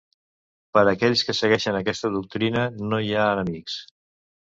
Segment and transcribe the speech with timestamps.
[0.77, 3.81] Per a aquells que segueixen aquesta doctrina, no hi ha enemics.